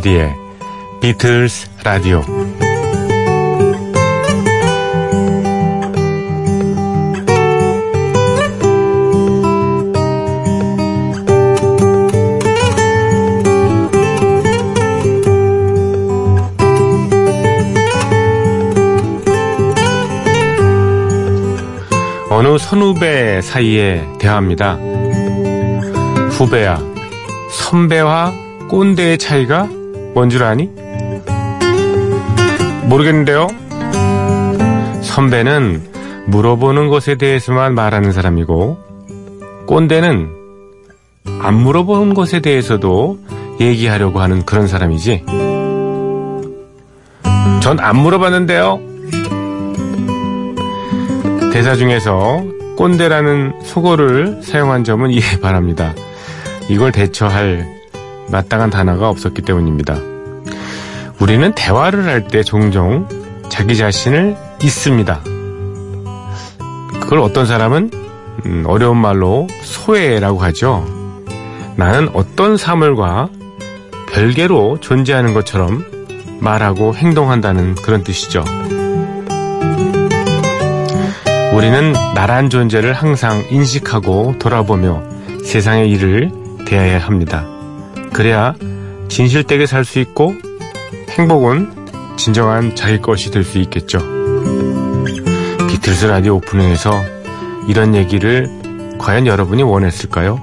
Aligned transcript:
조피디의 0.00 0.34
비틀스 1.00 1.68
라디오 1.84 2.22
어느 22.30 22.58
선후배 22.58 23.40
사이의 23.42 24.06
대화입니다. 24.18 24.78
후배야, 26.30 26.78
선배와 27.50 28.32
꼰대의 28.68 29.18
차이가 29.18 29.68
뭔 30.14 30.28
줄 30.28 30.42
아니? 30.44 30.68
모르겠는데요? 32.84 33.46
선배는 35.02 35.82
물어보는 36.26 36.88
것에 36.88 37.14
대해서만 37.16 37.74
말하는 37.74 38.12
사람이고, 38.12 38.78
꼰대는 39.66 40.28
안 41.40 41.54
물어보는 41.54 42.14
것에 42.14 42.40
대해서도 42.40 43.18
얘기하려고 43.60 44.20
하는 44.20 44.44
그런 44.44 44.66
사람이지. 44.66 45.24
전 47.60 47.78
안 47.78 47.96
물어봤는데요? 47.96 48.80
대사 51.52 51.76
중에서 51.76 52.42
꼰대라는 52.76 53.52
속어를 53.64 54.40
사용한 54.42 54.84
점은 54.84 55.10
이해 55.10 55.40
바랍니다. 55.40 55.94
이걸 56.68 56.90
대처할 56.92 57.79
마땅한 58.30 58.70
단어가 58.70 59.08
없었기 59.08 59.42
때문입니다. 59.42 59.96
우리는 61.20 61.52
대화를 61.54 62.06
할 62.06 62.28
때 62.28 62.42
종종 62.42 63.06
자기 63.48 63.76
자신을 63.76 64.36
잊습니다. 64.62 65.20
그걸 67.00 67.18
어떤 67.20 67.46
사람은 67.46 67.90
음, 68.46 68.64
어려운 68.66 68.96
말로 68.96 69.46
소외라고 69.62 70.38
하죠. 70.44 70.86
나는 71.76 72.08
어떤 72.14 72.56
사물과 72.56 73.28
별개로 74.12 74.78
존재하는 74.80 75.34
것처럼 75.34 75.84
말하고 76.40 76.94
행동한다는 76.94 77.74
그런 77.76 78.02
뜻이죠. 78.02 78.44
우리는 81.52 81.92
나란 82.14 82.48
존재를 82.48 82.92
항상 82.92 83.42
인식하고 83.50 84.36
돌아보며 84.38 85.02
세상의 85.44 85.90
일을 85.90 86.30
대해야 86.64 86.98
합니다. 86.98 87.44
그래야 88.12 88.54
진실되게 89.08 89.66
살 89.66 89.84
수 89.84 89.98
있고 90.00 90.34
행복은 91.10 92.16
진정한 92.16 92.74
자기 92.76 93.00
것이 93.00 93.30
될 93.30 93.44
수 93.44 93.58
있겠죠. 93.58 93.98
비틀스 95.68 96.06
라디오 96.06 96.36
오프닝에서 96.36 96.92
이런 97.68 97.94
얘기를 97.94 98.48
과연 98.98 99.26
여러분이 99.26 99.62
원했을까요? 99.62 100.40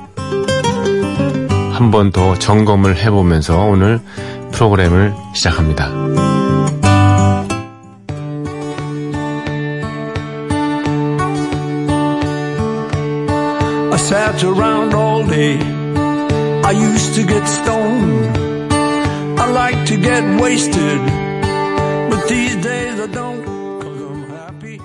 한 1.73 1.91
번 1.91 2.11
더 2.11 2.33
점검을 2.39 2.97
해보면서 2.97 3.59
오늘 3.65 3.99
프로그램을 4.51 5.13
시작합니다. 5.35 5.91
I 16.67 16.71
used 16.71 17.15
to 17.15 17.23
get 17.23 17.47
stoned. 17.47 18.37
I 19.39 19.49
like 19.49 19.85
to 19.87 19.95
get 19.95 20.21
wasted. 20.41 20.99
But 22.09 22.27
these 22.27 22.57
days 22.57 22.99
I 22.99 23.07
don't, 23.07 23.41
cause 23.79 24.01
I'm 24.01 24.27
happy 24.27 24.77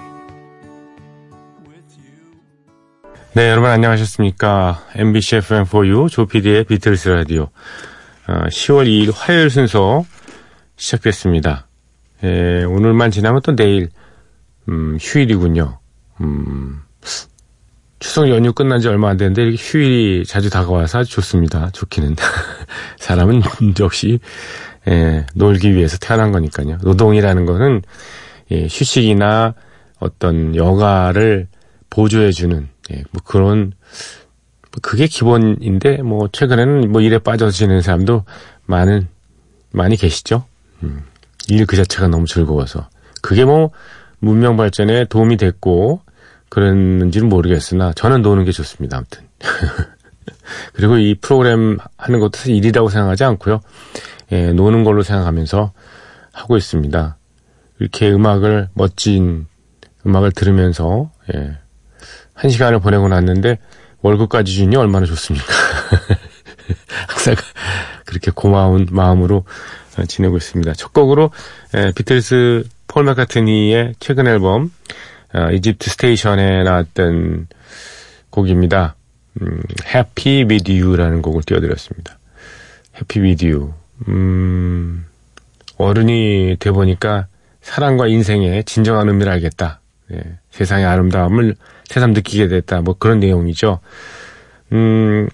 with 1.66 1.90
you. 1.98 2.38
네, 3.34 3.50
여러분 3.50 3.70
안녕하셨습니까? 3.70 4.84
MBC 4.94 5.38
FM4U 5.38 6.08
조PD의 6.08 6.64
비틀스 6.66 7.08
라디오 7.08 7.48
어, 8.28 8.32
10월 8.46 8.86
2일 8.86 9.12
화요일 9.12 9.50
순서 9.50 10.04
시작됐습니다. 10.76 11.66
예, 12.22 12.62
오늘만 12.62 13.10
지나면 13.10 13.42
또 13.42 13.56
내일 13.56 13.88
음, 14.68 14.98
휴일이군요. 15.00 15.80
음, 16.20 16.82
추석 18.02 18.28
연휴 18.30 18.52
끝난 18.52 18.80
지 18.80 18.88
얼마 18.88 19.10
안 19.10 19.16
됐는데 19.16 19.42
이렇게 19.44 19.56
휴일이 19.62 20.24
자주 20.26 20.50
다가와서 20.50 20.98
아주 20.98 21.12
좋습니다. 21.12 21.70
좋기는. 21.70 22.16
사람은 22.98 23.42
역시 23.78 24.18
예, 24.88 25.24
놀기 25.36 25.72
위해서 25.76 25.98
태어난 25.98 26.32
거니까요. 26.32 26.78
노동이라는 26.82 27.46
거는 27.46 27.82
예, 28.50 28.64
휴식이나 28.64 29.54
어떤 30.00 30.56
여가를 30.56 31.46
보조해주는 31.90 32.68
예, 32.90 33.04
뭐 33.12 33.22
그런 33.24 33.72
뭐 34.72 34.80
그게 34.82 35.06
기본인데 35.06 35.98
뭐 36.02 36.28
최근에는 36.32 36.90
뭐 36.90 37.02
일에 37.02 37.18
빠져지는 37.18 37.82
사람도 37.82 38.24
많은 38.66 39.06
많이 39.70 39.94
계시죠. 39.94 40.44
음, 40.82 41.04
일 41.46 41.66
그 41.66 41.76
자체가 41.76 42.08
너무 42.08 42.26
즐거워서 42.26 42.88
그게 43.22 43.44
뭐 43.44 43.70
문명 44.18 44.56
발전에 44.56 45.04
도움이 45.04 45.36
됐고 45.36 46.00
그랬는지는 46.52 47.30
모르겠으나 47.30 47.94
저는 47.94 48.20
노는 48.20 48.44
게 48.44 48.52
좋습니다. 48.52 48.98
아무튼. 48.98 49.22
그리고 50.74 50.98
이 50.98 51.14
프로그램 51.14 51.78
하는 51.96 52.20
것도 52.20 52.50
일이라고 52.50 52.90
생각하지 52.90 53.24
않고요. 53.24 53.62
예, 54.32 54.52
노는 54.52 54.84
걸로 54.84 55.02
생각하면서 55.02 55.72
하고 56.30 56.56
있습니다. 56.58 57.16
이렇게 57.78 58.12
음악을 58.12 58.68
멋진 58.74 59.46
음악을 60.06 60.32
들으면서 60.32 61.10
예, 61.34 61.56
한 62.34 62.50
시간을 62.50 62.80
보내고 62.80 63.08
났는데 63.08 63.58
월급까지 64.02 64.52
주니 64.52 64.76
얼마나 64.76 65.06
좋습니까? 65.06 65.46
항상 67.08 67.34
그렇게 68.04 68.30
고마운 68.30 68.88
마음으로 68.90 69.46
지내고 70.06 70.36
있습니다. 70.36 70.74
첫 70.74 70.92
곡으로 70.92 71.30
예, 71.76 71.92
비틀스 71.96 72.64
폴 72.88 73.04
마카트니의 73.04 73.94
최근 74.00 74.26
앨범 74.26 74.70
어, 75.34 75.50
Egypt 75.50 75.90
Station에 75.90 76.62
나왔던 76.62 77.48
곡입니다. 78.30 78.96
음, 79.40 79.62
Happy 79.86 80.44
With 80.44 80.70
You라는 80.70 81.22
곡을 81.22 81.42
띄워드렸습니다. 81.42 82.18
Happy 82.94 83.26
With 83.26 83.46
You. 83.46 83.72
음, 84.08 85.06
어른이 85.78 86.56
돼 86.58 86.70
보니까 86.70 87.26
사랑과 87.62 88.08
인생의 88.08 88.64
진정한 88.64 89.08
의미를 89.08 89.32
알겠다. 89.32 89.80
예, 90.12 90.20
세상의 90.50 90.84
아름다움을 90.84 91.54
새삼 91.86 92.12
느끼게 92.12 92.48
됐다. 92.48 92.82
뭐 92.82 92.96
그런 92.98 93.20
내용이죠. 93.20 93.80
음, 94.72 95.28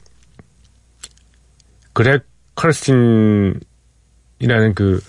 그렉 1.92 2.24
컬스틴이라는 2.54 3.60
그 4.74 5.00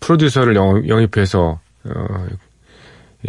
프로듀서를 0.00 0.56
영, 0.56 0.86
영입해서 0.88 1.60
어, 1.84 2.26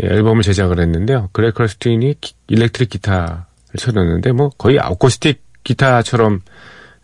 예, 0.02 0.08
앨범을 0.08 0.44
제작을 0.44 0.80
했는데요. 0.80 1.30
컬스틴이 1.34 2.16
기, 2.20 2.34
일렉트릭 2.48 2.90
기타를 2.90 3.38
쳐줬는데 3.78 4.32
뭐 4.32 4.50
거의 4.58 4.80
아코스틱 4.80 5.42
기타처럼 5.64 6.42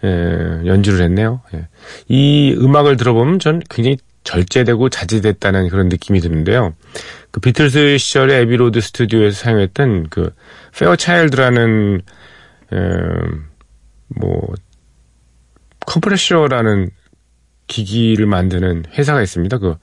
예, 0.03 0.61
연주를 0.65 1.03
했네요. 1.05 1.41
예. 1.53 1.67
이 2.07 2.55
음악을 2.57 2.97
들어보면 2.97 3.39
전 3.39 3.61
굉장히 3.69 3.97
절제되고 4.23 4.89
자제됐다는 4.89 5.69
그런 5.69 5.89
느낌이 5.89 6.19
드는데요. 6.19 6.73
그 7.31 7.39
비틀스 7.39 7.97
시절에 7.97 8.37
Abbey 8.41 8.63
Road 8.63 8.81
스튜디오에서 8.81 9.43
사용했던 9.43 10.09
그 10.09 10.31
페어차일드라는 10.77 12.01
뭐 14.19 14.53
컴프레셔라는 15.85 16.89
기기를 17.67 18.25
만드는 18.25 18.85
회사가 18.93 19.21
있습니다. 19.21 19.57
그 19.57 19.75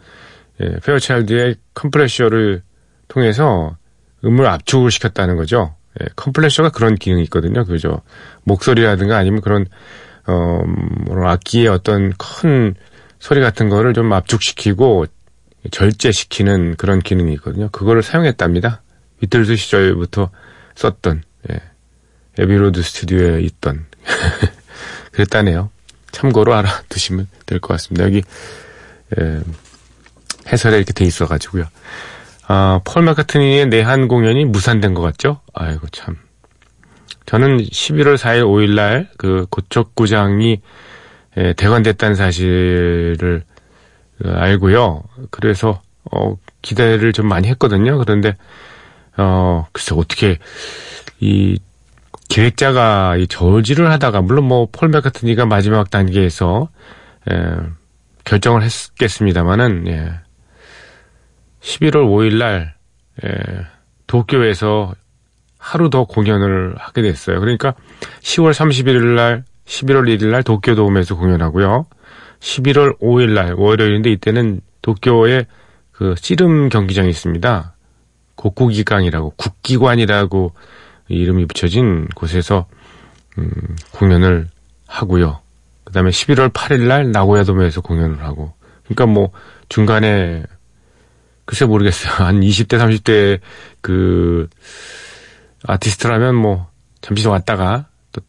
예, 0.61 0.77
페어차일드의 0.85 1.57
컴프레셔를 1.75 2.63
통해서 3.09 3.77
음을 4.25 4.47
압축을 4.47 4.91
시켰다는 4.91 5.37
거죠. 5.37 5.75
예, 6.01 6.07
컴프레셔가 6.17 6.71
그런 6.71 6.95
기능이 6.95 7.23
있거든요. 7.25 7.65
그죠. 7.65 8.03
목소리라든가 8.45 9.17
아니면 9.17 9.41
그런 9.41 9.67
어, 10.27 10.63
뭐 11.07 11.29
악기의 11.29 11.69
어떤 11.69 12.13
큰 12.19 12.75
소리 13.19 13.41
같은 13.41 13.69
거를 13.69 13.95
좀 13.95 14.13
압축시키고 14.13 15.07
절제시키는 15.71 16.77
그런 16.77 17.01
기능이 17.01 17.33
있거든요. 17.35 17.69
그거를 17.71 18.03
사용했답니다. 18.03 18.83
비틀즈 19.21 19.57
시절부터 19.57 20.31
썼던, 20.75 21.23
예. 21.51 21.61
Abbey 22.39 22.63
Road 22.63 22.83
스튜디오에 22.83 23.41
있던. 23.43 23.87
그랬다네요. 25.13 25.71
참고로 26.13 26.55
알아두시면 26.55 27.27
될 27.47 27.59
것 27.61 27.69
같습니다. 27.75 28.05
여기, 28.05 28.23
예, 29.19 29.41
해설에 30.49 30.77
이렇게 30.77 30.93
돼 30.93 31.05
있어가지고요. 31.05 31.65
아, 32.49 32.81
폴 32.85 33.03
마카트니의 33.03 33.67
내한 33.67 34.09
공연이 34.09 34.45
무산된 34.45 34.95
것 34.95 35.03
같죠? 35.03 35.41
아이고, 35.53 35.89
참. 35.89 36.17
저는 37.27 37.59
11월 37.59 38.17
4일, 38.17 38.45
5일 38.45 38.75
날, 38.75 39.09
그, 39.19 39.47
고척구장이, 39.51 40.61
예, 41.39 41.53
대관됐다는 41.55 42.15
사실을 42.15 43.43
어, 44.25 44.29
알고요. 44.31 45.03
그래서 45.31 45.83
어, 46.13 46.37
기대를 46.63 47.13
좀 47.13 47.29
많이 47.29 47.49
했거든요. 47.49 47.99
그런데 47.99 48.37
어 49.19 49.67
글쎄 49.73 49.95
어떻게 49.97 50.39
이 51.21 51.59
기획자가 52.29 53.17
이 53.17 53.27
저지를 53.29 53.91
하다가 53.93 54.21
물론 54.23 54.45
뭐 54.47 54.67
폴 54.67 54.89
맥카트니가 54.91 55.47
마지막 55.47 55.91
단계에서 55.91 56.69
예, 57.31 57.57
결정을 58.25 58.63
했겠습니다만은 58.63 59.89
예, 59.89 60.13
11월 61.61 62.07
5일 62.07 62.37
날 62.39 62.75
예, 63.25 63.31
도쿄에서 64.07 64.95
하루 65.59 65.91
더 65.91 66.05
공연을 66.05 66.75
하게 66.79 67.03
됐어요. 67.03 67.41
그러니까 67.41 67.75
10월 68.21 68.53
31일 68.53 69.17
날, 69.17 69.45
11월 69.65 70.05
1일 70.05 70.27
날 70.27 70.43
도쿄 70.43 70.75
도움에서 70.75 71.17
공연하고요. 71.17 71.87
11월 72.41 72.99
5일 73.01 73.31
날 73.31 73.55
월요일인데 73.55 74.11
이때는 74.13 74.61
도쿄에 74.83 75.47
그 75.91 76.15
씨름 76.19 76.69
경기장이 76.69 77.09
있습니다. 77.09 77.75
국구기강이라고 78.37 79.31
국기관이라고 79.37 80.53
이름이 81.09 81.47
붙여진 81.47 82.07
곳에서 82.15 82.67
음, 83.39 83.51
공연을 83.93 84.49
하고요. 84.87 85.41
그다음에 85.85 86.11
11월 86.11 86.53
8일 86.53 86.87
날 86.87 87.11
나고야 87.11 87.45
도메에서 87.45 87.81
공연을 87.81 88.23
하고. 88.23 88.53
그러니까 88.85 89.07
뭐 89.07 89.31
중간에 89.69 90.45
글쎄 91.47 91.65
모르겠어요. 91.65 92.13
한 92.25 92.41
20대 92.41 92.79
30대 92.79 93.41
그 93.81 94.49
아티스트라면 95.65 96.35
뭐 96.35 96.69
잠시 97.01 97.23
좀 97.23 97.33
왔다가 97.33 97.87
또 98.13 98.21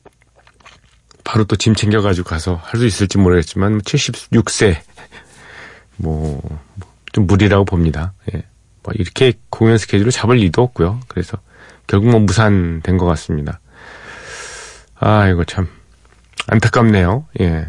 바로 1.24 1.44
또 1.44 1.56
짐 1.58 1.76
챙겨가지고 1.76 2.30
가서 2.30 2.56
할 2.64 2.80
수 2.80 2.86
있을지 2.86 3.18
모르겠지만 3.18 3.82
76세 3.82 4.78
뭐 5.98 6.42
좀 7.18 7.26
무리라고 7.26 7.66
봅니다. 7.66 8.14
예. 8.36 8.44
뭐 8.84 8.94
이렇게 8.96 9.34
공연 9.50 9.80
스케줄을 9.80 10.12
잡을 10.12 10.36
리도 10.36 10.62
없고요. 10.62 11.00
그래서 11.08 11.40
결국 11.88 12.12
뭐 12.12 12.20
무산된 12.20 12.96
것 13.00 13.08
같습니다. 13.08 13.60
아 15.00 15.28
이거 15.28 15.44
참 15.44 15.68
안타깝네요. 16.46 17.26
예. 17.42 17.68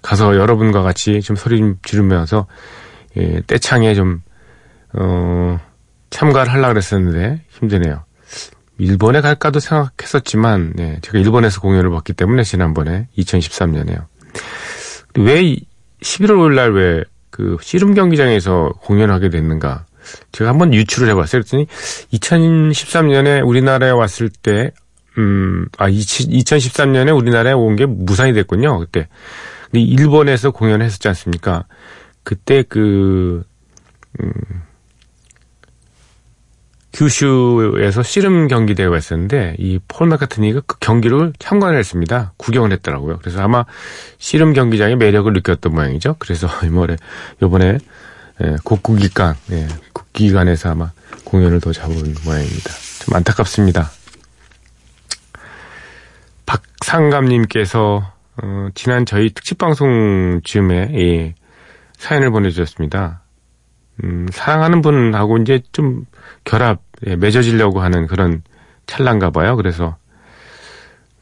가서 0.00 0.34
여러분과 0.36 0.80
같이 0.80 1.20
좀 1.20 1.36
소리 1.36 1.58
좀 1.58 1.76
지르면서 1.84 2.46
예, 3.18 3.42
떼창에 3.46 3.94
좀 3.94 4.22
어, 4.96 5.60
참가를 6.10 6.52
하려고 6.52 6.68
그랬었는데 6.74 7.42
힘드네요. 7.50 8.04
일본에 8.78 9.20
갈까도 9.20 9.58
생각했었지만 9.60 10.72
네, 10.76 10.98
제가 11.02 11.18
일본에서 11.18 11.60
공연을 11.60 11.90
봤기 11.90 12.12
때문에 12.12 12.42
지난번에 12.42 13.08
2013년에요. 13.16 14.04
왜 15.18 15.56
11월 16.02 16.36
5일 16.36 16.54
날 16.54 16.72
왜 16.72 17.04
그 17.36 17.58
씨름 17.60 17.92
경기장에서 17.92 18.72
공연하게 18.80 19.28
됐는가? 19.28 19.84
제가 20.32 20.48
한번 20.48 20.72
유출을 20.72 21.10
해봤어요. 21.10 21.42
그랬더니 21.42 21.66
2013년에 22.14 23.46
우리나라에 23.46 23.90
왔을 23.90 24.30
때, 24.30 24.70
음, 25.18 25.66
아, 25.76 25.90
2013년에 25.90 27.14
우리나라에 27.14 27.52
온 27.52 27.76
게 27.76 27.84
무산이 27.84 28.32
됐군요. 28.32 28.78
그때. 28.78 29.08
근데 29.66 29.80
일본에서 29.82 30.50
공연을 30.50 30.86
했었지 30.86 31.08
않습니까? 31.08 31.64
그때 32.22 32.62
그, 32.66 33.44
음, 34.22 34.32
규슈에서 36.96 38.02
씨름 38.02 38.48
경기 38.48 38.74
대회가 38.74 38.96
있었는데 38.96 39.56
이 39.58 39.78
폴 39.86 40.08
마카트니가 40.08 40.62
그 40.66 40.78
경기를 40.80 41.32
참관을 41.38 41.78
했습니다. 41.78 42.32
구경을 42.38 42.72
했더라고요. 42.72 43.18
그래서 43.18 43.42
아마 43.42 43.64
씨름 44.18 44.54
경기장의 44.54 44.96
매력을 44.96 45.30
느꼈던 45.32 45.74
모양이죠. 45.74 46.16
그래서 46.18 46.48
이번에 46.64 46.96
요번에 47.42 47.78
예, 48.42 48.56
국국기관 48.64 49.34
예, 49.52 49.68
국기관에서 49.92 50.70
아마 50.70 50.90
공연을 51.24 51.60
더 51.60 51.72
잡은 51.72 51.94
모양입니다. 52.24 52.70
좀 53.04 53.14
안타깝습니다. 53.14 53.90
박상감님께서 56.46 58.12
어, 58.42 58.68
지난 58.74 59.04
저희 59.06 59.30
특집 59.30 59.58
방송 59.58 60.40
즈음에 60.44 60.90
예, 60.94 61.34
사연을 61.98 62.30
보내주셨습니다. 62.30 63.22
음, 64.04 64.26
사랑하는 64.30 64.82
분하고 64.82 65.38
이제 65.38 65.62
좀 65.72 66.04
결합, 66.44 66.80
예, 67.06 67.16
맺어지려고 67.16 67.80
하는 67.80 68.06
그런 68.06 68.42
찰나인가 68.86 69.30
봐요. 69.30 69.56
그래서, 69.56 69.96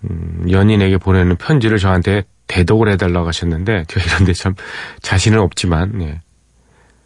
음, 0.05 0.47
연인에게 0.51 0.99
보내는 0.99 1.37
편지를 1.37 1.79
저한테 1.79 2.25
대독을 2.47 2.89
해달라고 2.91 3.27
하셨는데, 3.27 3.85
제가 3.89 4.07
이런데 4.07 4.33
참 4.33 4.55
자신은 5.03 5.39
없지만, 5.39 6.01
예. 6.03 6.21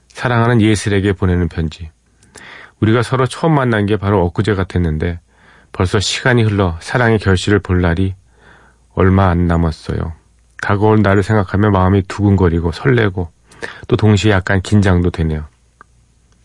사랑하는 0.08 0.60
예슬에게 0.60 1.12
보내는 1.12 1.48
편지. 1.48 1.90
우리가 2.80 3.02
서로 3.02 3.26
처음 3.26 3.54
만난 3.54 3.86
게 3.86 3.96
바로 3.96 4.24
엊그제 4.26 4.54
같았는데, 4.54 5.20
벌써 5.72 6.00
시간이 6.00 6.42
흘러 6.42 6.76
사랑의 6.80 7.18
결실을 7.18 7.60
볼 7.60 7.80
날이 7.80 8.14
얼마 8.94 9.28
안 9.28 9.46
남았어요. 9.46 10.12
다가올 10.60 11.02
날을 11.02 11.22
생각하며 11.22 11.70
마음이 11.70 12.02
두근거리고 12.08 12.72
설레고, 12.72 13.30
또 13.86 13.96
동시에 13.96 14.32
약간 14.32 14.60
긴장도 14.60 15.10
되네요. 15.10 15.47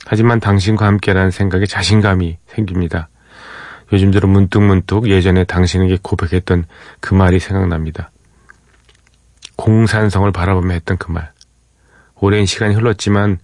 하지만 0.06 0.40
당신과 0.40 0.86
함께라는 0.86 1.32
생각에 1.32 1.66
자신감이 1.66 2.38
생깁니다. 2.48 3.10
요즘 3.92 4.12
들어 4.12 4.28
문득문득 4.28 5.08
예전에 5.10 5.44
당신에게 5.44 6.00
고백했던 6.02 6.66
그 7.00 7.14
말이 7.14 7.40
생각납니다. 7.40 8.12
공산성을 9.56 10.31
바라보며 10.31 10.74
했던 10.74 10.98
그 10.98 11.12
말. 11.12 11.31
오랜 12.16 12.45
시간이 12.45 12.74
흘렀지만 12.76 13.38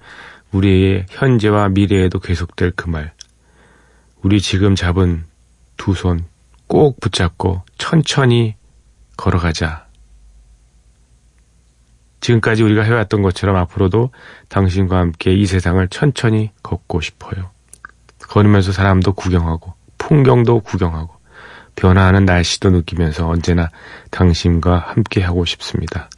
우리의 0.51 1.05
현재와 1.09 1.69
미래에도 1.69 2.19
계속될 2.19 2.73
그 2.75 2.89
말. 2.89 3.13
우리 4.21 4.41
지금 4.41 4.75
잡은 4.75 5.25
두 5.77 5.93
손 5.93 6.25
꼭 6.69 6.99
붙잡고 6.99 7.63
천천히 7.79 8.55
걸어가자. 9.17 9.87
지금까지 12.21 12.63
우리가 12.63 12.83
해왔던 12.83 13.21
것처럼 13.21 13.55
앞으로도 13.55 14.11
당신과 14.49 14.97
함께 14.97 15.33
이 15.33 15.45
세상을 15.45 15.85
천천히 15.89 16.51
걷고 16.63 17.01
싶어요. 17.01 17.51
걸으면서 18.27 18.71
사람도 18.71 19.13
구경하고, 19.13 19.73
풍경도 19.97 20.61
구경하고, 20.61 21.15
변화하는 21.75 22.25
날씨도 22.25 22.71
느끼면서 22.71 23.27
언제나 23.27 23.69
당신과 24.11 24.79
함께 24.79 25.21
하고 25.21 25.45
싶습니다. 25.45 26.09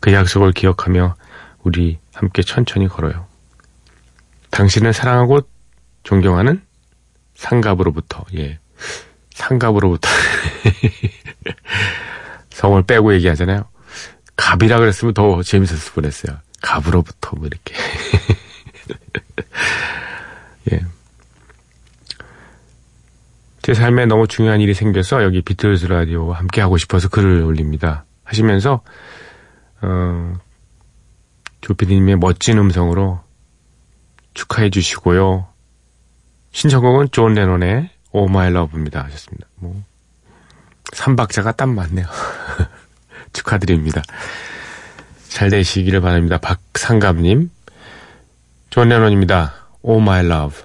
그 0.00 0.12
약속을 0.12 0.52
기억하며 0.52 1.14
우리 1.62 1.98
함께 2.12 2.42
천천히 2.42 2.88
걸어요. 2.88 3.26
당신을 4.50 4.92
사랑하고 4.92 5.40
존경하는 6.02 6.62
상갑으로부터, 7.34 8.24
예. 8.36 8.58
상갑으로부터. 9.34 10.08
성을 12.50 12.82
빼고 12.82 13.14
얘기하잖아요. 13.14 13.68
갑이라 14.36 14.78
그랬으면 14.78 15.14
더 15.14 15.42
재밌었을 15.42 15.92
뻔했어요. 15.92 16.38
갑으로부터 16.62 17.36
뭐 17.36 17.46
이렇게. 17.46 17.74
예. 20.72 20.80
제 23.62 23.74
삶에 23.74 24.06
너무 24.06 24.28
중요한 24.28 24.60
일이 24.60 24.74
생겨서 24.74 25.24
여기 25.24 25.42
비틀즈 25.42 25.86
라디오와 25.86 26.38
함께 26.38 26.60
하고 26.60 26.76
싶어서 26.76 27.08
글을 27.08 27.42
올립니다. 27.42 28.04
하시면서 28.24 28.82
어, 29.82 30.34
조피디님의 31.62 32.16
멋진 32.16 32.58
음성으로 32.58 33.20
축하해 34.34 34.70
주시고요. 34.70 35.48
신청곡은 36.52 37.08
존 37.10 37.34
레논의 37.34 37.90
Oh 38.12 38.28
My 38.28 38.50
Love입니다 38.50 39.02
하셨습니다. 39.04 39.46
뭐 39.56 39.82
삼박자가 40.92 41.52
딱 41.52 41.68
맞네요. 41.68 42.06
축하드립니다. 43.36 44.02
잘 45.28 45.50
되시기를 45.50 46.00
바랍니다. 46.00 46.38
박상갑님. 46.38 47.50
존 48.70 48.88
레논입니다. 48.88 49.54
Oh 49.82 50.02
My 50.02 50.24
Love. 50.24 50.62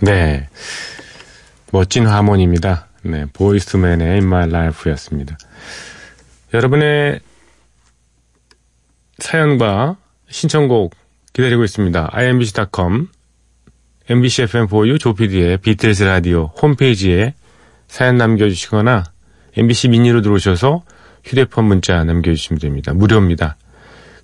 네. 0.00 0.48
멋진 1.72 2.06
하모니입니다. 2.06 2.88
네. 3.02 3.26
보이스맨의 3.32 4.08
In 4.08 4.24
My 4.24 4.48
Life였습니다. 4.48 5.36
여러분의 6.54 7.20
사연과 9.18 9.96
신청곡 10.28 10.94
기다리고 11.32 11.62
있습니다. 11.64 12.10
imbc.com, 12.12 13.08
mbcfm4u 14.08 14.98
조피디의 14.98 15.58
비틀즈 15.58 16.02
라디오 16.02 16.46
홈페이지에 16.60 17.34
사연 17.86 18.16
남겨주시거나 18.16 19.04
MBC 19.56 19.88
미니로 19.88 20.22
들어오셔서 20.22 20.82
휴대폰 21.24 21.66
문자 21.66 22.02
남겨주시면 22.02 22.60
됩니다. 22.60 22.92
무료입니다. 22.94 23.56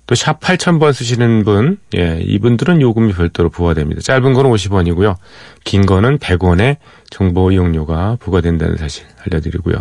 또 0.07 0.15
샵 0.15 0.39
8000번 0.39 0.93
쓰시는 0.93 1.43
분, 1.43 1.77
예, 1.97 2.19
이분들은 2.21 2.81
요금이 2.81 3.11
별도로 3.13 3.49
부과됩니다. 3.49 4.01
짧은 4.01 4.33
건 4.33 4.45
50원이고요. 4.45 5.17
긴 5.65 5.85
거는 5.85 6.17
100원의 6.19 6.77
정보 7.09 7.51
이용료가 7.51 8.17
부과된다는 8.21 8.77
사실 8.77 9.05
알려드리고요. 9.25 9.75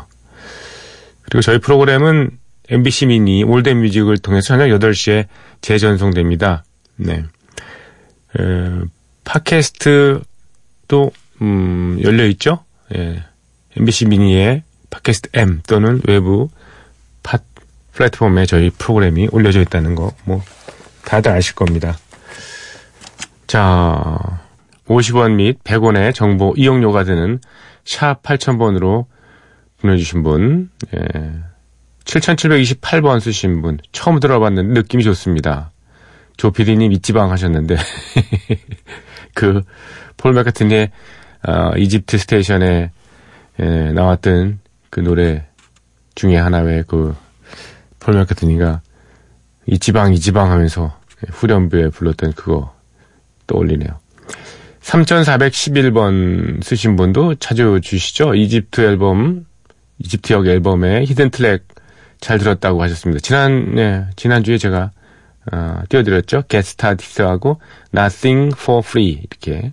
그리고 1.22 1.42
저희 1.42 1.58
프로그램은 1.58 2.30
MBC 2.68 3.06
미니 3.06 3.44
올덴 3.44 3.80
뮤직을 3.80 4.18
통해서 4.18 4.48
저녁 4.48 4.66
8시에 4.80 5.26
재전송됩니다. 5.60 6.64
네. 6.96 7.24
에, 8.38 8.70
팟캐스트도 9.24 10.22
음, 11.42 12.00
열려 12.02 12.26
있죠. 12.26 12.64
예. 12.96 13.22
MBC 13.76 14.06
미니의 14.06 14.64
팟캐스트 14.90 15.30
M 15.34 15.60
또는 15.68 16.00
외부 16.08 16.48
팟 16.48 16.56
플랫폼에 17.96 18.46
저희 18.46 18.70
프로그램이 18.70 19.28
올려져 19.32 19.60
있다는 19.60 19.94
거 19.94 20.12
뭐 20.24 20.42
다들 21.06 21.30
아실 21.30 21.54
겁니다. 21.54 21.96
자, 23.46 24.18
50원 24.88 25.36
및 25.36 25.62
100원의 25.62 26.12
정보 26.12 26.52
이용료가 26.56 27.04
드는 27.04 27.38
샵 27.84 28.22
8000번으로 28.22 29.06
보내주신 29.80 30.24
분, 30.24 30.68
예. 30.94 31.32
7728번 32.04 33.20
쓰신 33.20 33.62
분, 33.62 33.78
처음 33.92 34.18
들어봤는데 34.18 34.80
느낌이 34.80 35.04
좋습니다. 35.04 35.70
조피디님 36.36 36.92
이지방 36.92 37.30
하셨는데, 37.30 37.76
그, 39.34 39.62
폴 40.16 40.34
맥카트니의, 40.34 40.90
어, 41.46 41.70
이집트 41.76 42.18
스테이션에, 42.18 42.90
예, 43.60 43.64
나왔던 43.64 44.58
그 44.90 45.00
노래 45.00 45.46
중에 46.16 46.36
하나의 46.36 46.84
그, 46.88 47.14
폴 48.06 48.14
맥카트니가 48.14 48.82
이 49.66 49.80
지방, 49.80 50.14
이 50.14 50.20
지방 50.20 50.52
하면서 50.52 50.96
후렴부에 51.28 51.88
불렀던 51.88 52.34
그거 52.34 52.72
떠올리네요. 53.48 53.98
3411번 54.80 56.62
쓰신 56.62 56.94
분도 56.94 57.34
자주 57.34 57.80
주시죠? 57.82 58.36
이집트 58.36 58.80
앨범, 58.82 59.44
이집트역 59.98 60.46
앨범의 60.46 61.04
히든 61.06 61.30
트랙 61.30 61.66
잘 62.20 62.38
들었다고 62.38 62.80
하셨습니다. 62.80 63.18
지난, 63.20 63.74
네, 63.74 64.06
지난주에 64.14 64.56
제가, 64.56 64.92
어, 65.52 65.80
띄워드렸죠? 65.88 66.44
Started하고 66.48 67.60
Nothing 67.92 68.54
for 68.56 68.84
Free. 68.86 69.20
이렇게. 69.20 69.72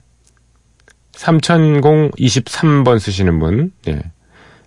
3023번 1.12 2.98
쓰시는 2.98 3.38
분, 3.38 3.72
네. 3.86 4.02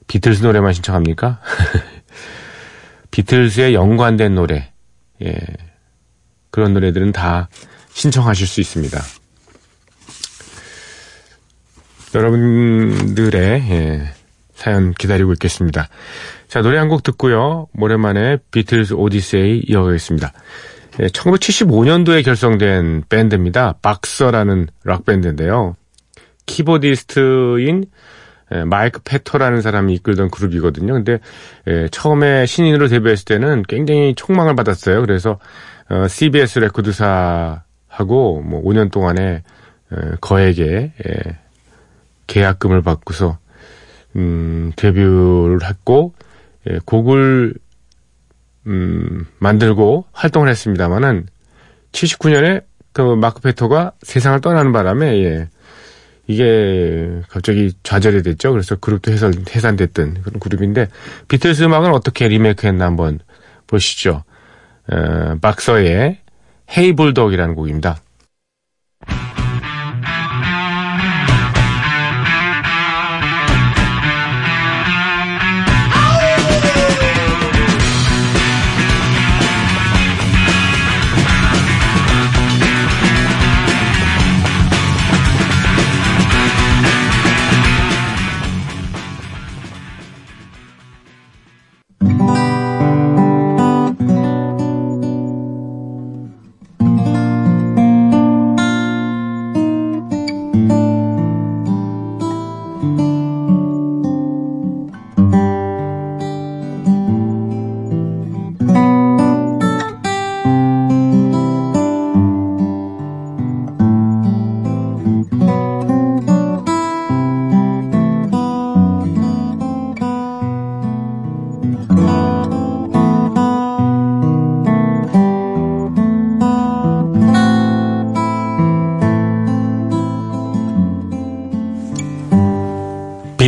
비틀스 0.07 0.45
노래만 0.45 0.73
신청합니까? 0.73 1.41
비틀스에 3.17 3.73
연관된 3.73 4.35
노래, 4.35 4.71
예. 5.25 5.33
그런 6.51 6.75
노래들은 6.75 7.13
다 7.13 7.49
신청하실 7.95 8.47
수 8.47 8.61
있습니다. 8.61 9.01
여러분들의, 12.15 13.71
예, 13.71 14.13
사연 14.55 14.93
기다리고 14.93 15.33
있겠습니다. 15.33 15.89
자, 16.49 16.61
노래 16.61 16.77
한 16.77 16.89
곡 16.91 17.03
듣고요. 17.05 17.69
오랜만에 17.79 18.37
비틀스 18.51 18.93
오디세이 18.93 19.63
이어가겠습니다. 19.67 20.35
예, 21.01 21.07
1975년도에 21.07 22.23
결성된 22.23 23.05
밴드입니다. 23.09 23.77
박서라는 23.81 24.69
락 24.85 25.07
밴드인데요. 25.07 25.75
키보디스트인 26.45 27.85
예, 27.85 27.91
마이크 28.67 29.01
페터라는 29.05 29.61
사람이 29.61 29.95
이끌던 29.95 30.31
그룹이거든요. 30.31 30.93
근데 30.93 31.19
예, 31.67 31.89
처음에 31.91 32.47
신인으로 32.47 32.89
데뷔했을 32.89 33.25
때는 33.25 33.63
굉장히 33.69 34.15
촉망을 34.15 34.55
받았어요. 34.55 35.01
그래서 35.01 35.39
어, 35.89 36.07
CBS 36.09 36.61
레코드사하고 36.61 38.43
뭐 38.43 38.63
5년 38.63 38.91
동안에 38.91 39.43
어, 39.91 39.97
거액의 40.21 40.93
예, 41.09 41.39
계약금을 42.27 42.83
받고서 42.83 43.39
음, 44.17 44.73
데뷔를 44.77 45.59
했고 45.65 46.15
예, 46.71 46.79
곡을 46.85 47.55
음, 48.67 49.27
만들고 49.39 50.07
활동을 50.13 50.49
했습니다만은 50.49 51.27
79년에 51.93 52.65
그 52.93 53.03
마이크 53.15 53.41
패토가 53.41 53.93
세상을 54.03 54.41
떠나는 54.41 54.73
바람에 54.73 55.23
예, 55.25 55.49
이게 56.27 57.21
갑자기 57.29 57.73
좌절이 57.83 58.23
됐죠. 58.23 58.53
그래서 58.53 58.77
그룹도 58.77 59.13
해산, 59.13 59.33
해산됐던 59.49 60.23
그런 60.23 60.41
그룹인데 60.41 60.89
비틀스 61.29 61.63
음악은 61.65 61.93
어떻게 61.93 62.29
리메이크했나 62.29 62.85
한번 62.85 63.21
보시죠. 63.67 64.25
어, 64.91 65.37
박서의 65.41 66.19
Hey 66.77 66.95
Bulldog이라는 66.95 67.55
곡입니다. 67.55 68.01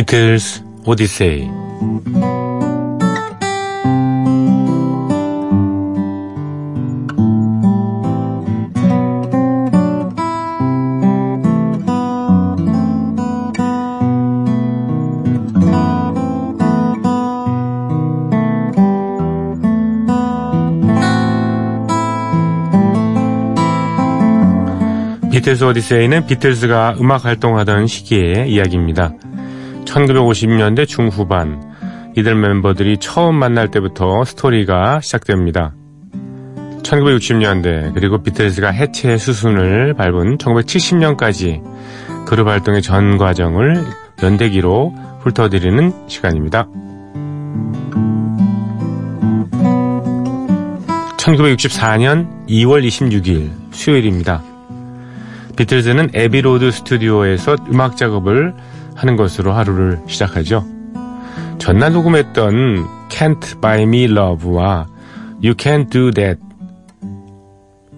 비틀스 0.09 0.63
오디세이 0.87 1.47
비틀스 25.29 25.63
오디세이는 25.65 26.25
비틀스가 26.25 26.95
음악 26.99 27.25
활동하던 27.25 27.85
시기의 27.85 28.51
이야기입니다. 28.51 29.13
1950년대 29.89 30.87
중후반 30.87 31.61
이들 32.15 32.35
멤버들이 32.35 32.97
처음 32.97 33.35
만날 33.35 33.69
때부터 33.69 34.23
스토리가 34.23 35.01
시작됩니다. 35.01 35.73
1960년대 36.83 37.93
그리고 37.93 38.21
비틀즈가 38.21 38.69
해체 38.69 39.17
수순을 39.17 39.93
밟은 39.95 40.37
1970년까지 40.37 41.61
그룹 42.25 42.47
활동의 42.47 42.81
전 42.81 43.17
과정을 43.17 43.83
연대기로 44.21 44.93
훑어드리는 45.21 46.07
시간입니다. 46.07 46.67
1964년 51.17 52.47
2월 52.47 52.85
26일 52.87 53.51
수요일입니다. 53.71 54.41
비틀즈는 55.57 56.11
에비로드 56.13 56.71
스튜디오에서 56.71 57.57
음악 57.71 57.97
작업을 57.97 58.53
하는 58.99 59.15
것으로 59.15 59.53
하루를 59.53 59.99
시작하죠. 60.07 60.65
전날 61.57 61.93
녹음했던 61.93 62.85
Can't 63.07 63.61
Buy 63.61 63.83
Me 63.83 64.03
Love와 64.03 64.87
You 65.41 65.53
Can't 65.53 65.89
Do 65.89 66.11
That 66.11 66.41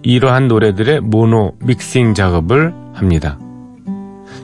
이러한 0.02 0.46
노래들의 0.46 1.00
모노 1.00 1.56
믹싱 1.60 2.14
작업을 2.14 2.72
합니다. 2.92 3.36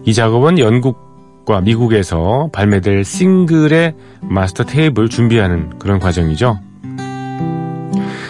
이 0.05 0.13
작업은 0.13 0.59
영국과 0.59 1.61
미국에서 1.61 2.51
발매될 2.53 3.05
싱글의 3.05 3.95
마스터 4.23 4.65
테이프를 4.65 5.09
준비하는 5.09 5.79
그런 5.79 6.01
과정이죠. 6.01 6.59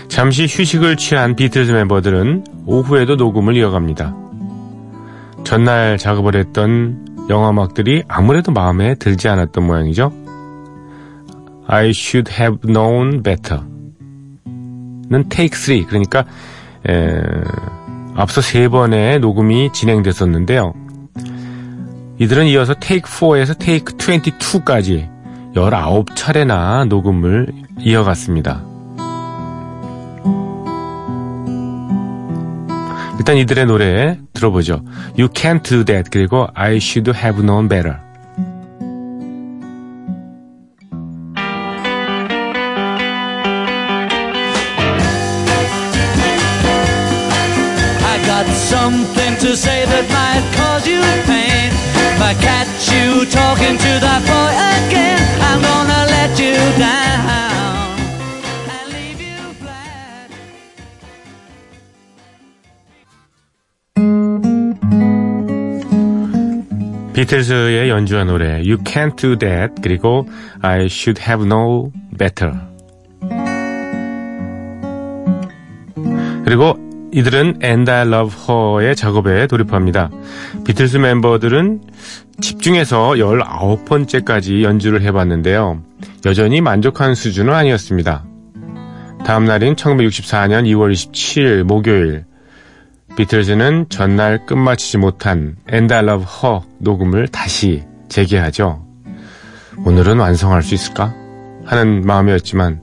잠시 0.08 0.44
휴식을 0.44 0.96
취한 0.96 1.34
비틀즈 1.34 1.72
멤버들은 1.72 2.44
오후에도 2.66 3.16
녹음을 3.16 3.56
이어갑니다. 3.56 4.14
전날 5.44 5.96
작업을 5.96 6.36
했던 6.36 7.07
영화음악들이 7.28 8.04
아무래도 8.08 8.52
마음에 8.52 8.94
들지 8.94 9.28
않았던 9.28 9.66
모양이죠. 9.66 10.12
I 11.66 11.90
should 11.90 12.32
have 12.32 12.60
known 12.60 13.22
better. 13.22 13.62
는 15.10 15.28
take 15.28 15.56
3. 15.56 15.86
그러니까, 15.86 16.24
에, 16.88 17.20
앞서 18.14 18.40
세 18.40 18.68
번의 18.68 19.20
녹음이 19.20 19.72
진행됐었는데요. 19.72 20.74
이들은 22.18 22.46
이어서 22.46 22.74
take 22.78 23.02
4에서 23.02 23.58
take 23.58 23.96
22까지 23.96 25.08
19차례나 25.54 26.88
녹음을 26.88 27.52
이어갔습니다. 27.78 28.67
일단 33.28 33.36
이들의 33.42 33.66
노래 33.66 34.16
들어보죠. 34.32 34.82
You 35.18 35.28
can't 35.28 35.62
do 35.62 35.84
that. 35.84 36.08
그리고 36.10 36.48
I 36.54 36.76
should 36.76 37.12
have 37.14 37.42
known 37.42 37.68
better. 37.68 38.00
I 48.00 48.44
something 48.54 49.36
to 49.40 49.54
say 49.54 49.84
that 49.84 50.08
might 50.08 50.44
cause 50.56 50.88
you 50.88 51.02
pain. 51.28 51.70
Might 52.18 52.40
catch 52.40 52.90
you 52.90 53.26
talking 53.28 53.76
to 53.76 54.00
that 54.00 54.24
boy 54.24 54.77
비틀즈의 67.18 67.90
연주한 67.90 68.28
노래 68.28 68.58
You 68.58 68.76
Can't 68.84 69.16
Do 69.16 69.36
That 69.36 69.82
그리고 69.82 70.28
I 70.62 70.84
Should 70.84 71.20
Have 71.20 71.48
Known 71.48 71.90
Better 72.16 72.54
그리고 76.44 76.78
이들은 77.12 77.58
And 77.60 77.90
I 77.90 78.06
Love 78.06 78.36
Her의 78.48 78.94
작업에 78.94 79.48
돌입합니다. 79.48 80.10
비틀즈 80.64 80.98
멤버들은 80.98 81.80
집중해서 82.40 83.14
19번째까지 83.14 84.62
연주를 84.62 85.02
해봤는데요. 85.02 85.82
여전히 86.24 86.60
만족한 86.60 87.16
수준은 87.16 87.52
아니었습니다. 87.52 88.24
다음 89.26 89.44
날인 89.44 89.74
1964년 89.74 90.66
2월 90.66 90.92
27일 90.92 91.64
목요일 91.64 92.26
비틀즈는 93.18 93.86
전날 93.88 94.46
끝마치지 94.46 94.98
못한 94.98 95.56
And 95.72 95.92
I 95.92 96.04
Love 96.04 96.24
Her 96.40 96.60
녹음을 96.78 97.26
다시 97.26 97.82
재개하죠. 98.08 98.86
오늘은 99.84 100.20
완성할 100.20 100.62
수 100.62 100.74
있을까? 100.74 101.12
하는 101.64 102.06
마음이었지만 102.06 102.80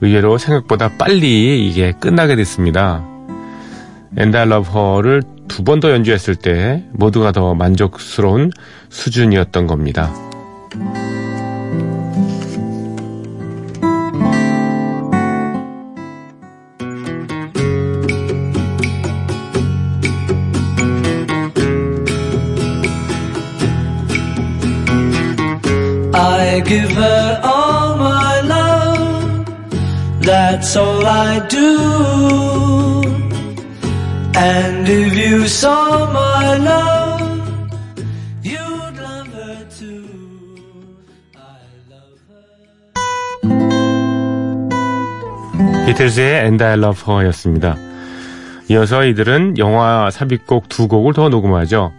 의외로 0.00 0.38
생각보다 0.38 0.88
빨리 0.98 1.68
이게 1.68 1.90
끝나게 1.98 2.36
됐습니다. 2.36 3.04
And 4.16 4.38
I 4.38 4.46
Love 4.46 4.70
Her를 4.72 5.22
두 5.48 5.64
번 5.64 5.80
더 5.80 5.90
연주했을 5.90 6.36
때 6.36 6.84
모두가 6.92 7.32
더 7.32 7.56
만족스러운 7.56 8.52
수준이었던 8.88 9.66
겁니다. 9.66 10.12
I 26.22 26.60
give 26.60 26.92
her 26.92 27.40
all 27.42 27.96
my 27.96 28.40
love. 28.42 29.44
That's 30.20 30.76
all 30.76 31.04
I 31.04 31.40
do. 31.48 31.66
And 34.36 34.88
if 34.88 35.16
you 35.16 35.48
saw 35.48 36.06
my 36.12 36.58
love, 36.58 37.22
you'd 38.44 38.96
love 39.02 39.28
her 39.34 39.66
too. 39.68 40.06
비틀즈의 45.86 46.40
And 46.42 46.62
I 46.62 46.74
Love 46.74 47.02
Her였습니다. 47.04 47.76
이어서 48.70 49.04
이들은 49.04 49.58
영화 49.58 50.08
삽입곡 50.10 50.68
두 50.68 50.86
곡을 50.86 51.14
더 51.14 51.28
녹음하죠. 51.28 51.92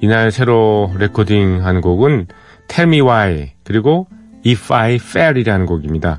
이날 0.00 0.32
새로 0.32 0.90
레코딩한 0.96 1.82
곡은 1.82 2.28
Tell 2.72 2.88
Me 2.88 3.02
Why 3.02 3.50
그리고 3.64 4.06
If 4.46 4.72
I 4.72 4.94
Fell이라는 4.94 5.66
곡입니다. 5.66 6.18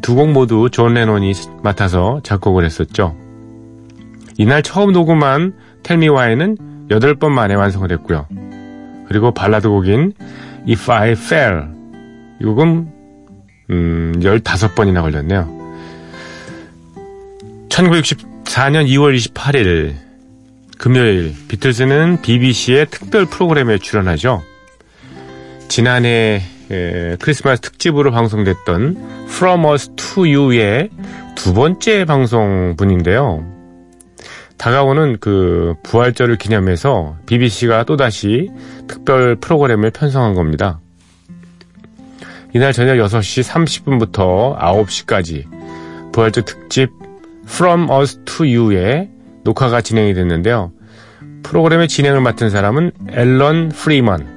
두 0.00 0.14
곡 0.16 0.30
모두 0.32 0.70
존 0.72 0.94
레논이 0.94 1.34
맡아서 1.62 2.20
작곡을 2.22 2.64
했었죠. 2.64 3.14
이날 4.38 4.62
처음 4.62 4.92
녹음한 4.92 5.52
Tell 5.82 6.02
Me 6.02 6.08
Why는 6.08 6.88
8번 6.88 7.28
만에 7.32 7.54
완성을 7.54 7.90
했고요. 7.92 8.26
그리고 9.08 9.32
발라드 9.34 9.68
곡인 9.68 10.14
If 10.66 10.90
I 10.90 11.10
Fell 11.10 11.64
이 12.40 12.44
곡은 12.44 12.88
음, 13.70 14.12
15번이나 14.20 15.02
걸렸네요. 15.02 15.48
1964년 17.68 18.86
2월 18.88 19.14
28일 19.16 19.94
금요일 20.78 21.34
비틀즈는 21.48 22.22
BBC의 22.22 22.86
특별 22.90 23.26
프로그램에 23.26 23.76
출연하죠. 23.76 24.42
지난해 25.68 26.42
에, 26.70 27.16
크리스마스 27.20 27.60
특집으로 27.60 28.10
방송됐던 28.10 29.24
From 29.26 29.64
Us 29.66 29.90
to 29.96 30.24
You의 30.24 30.90
두 31.34 31.52
번째 31.52 32.04
방송분인데요. 32.04 33.44
다가오는 34.56 35.18
그 35.20 35.74
부활절을 35.82 36.38
기념해서 36.38 37.16
BBC가 37.26 37.84
또다시 37.84 38.50
특별 38.86 39.36
프로그램을 39.36 39.90
편성한 39.90 40.34
겁니다. 40.34 40.80
이날 42.54 42.72
저녁 42.72 42.94
6시 42.94 43.42
30분부터 43.42 44.56
9시까지 44.58 45.44
부활절 46.12 46.44
특집 46.44 46.90
From 47.46 47.90
Us 47.90 48.20
to 48.24 48.46
You의 48.46 49.10
녹화가 49.42 49.80
진행이 49.80 50.14
됐는데요. 50.14 50.72
프로그램의 51.42 51.88
진행을 51.88 52.20
맡은 52.20 52.48
사람은 52.48 52.92
앨런 53.10 53.68
프리먼. 53.70 54.33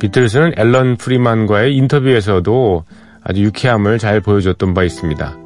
비틀스는 0.00 0.54
앨런 0.56 0.96
프리만과의 0.96 1.76
인터뷰에서도 1.76 2.84
아주 3.22 3.42
유쾌함을 3.42 3.98
잘 3.98 4.20
보여줬던 4.20 4.74
바 4.74 4.82
있습니다. 4.82 5.38